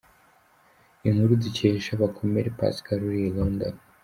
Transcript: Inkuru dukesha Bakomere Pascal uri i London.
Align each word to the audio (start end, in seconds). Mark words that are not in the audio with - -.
Inkuru 1.07 1.33
dukesha 1.43 1.91
Bakomere 2.01 2.47
Pascal 2.59 2.99
uri 3.07 3.21
i 3.29 3.33
London. 3.37 3.73